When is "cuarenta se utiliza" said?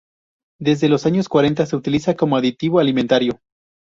1.29-2.15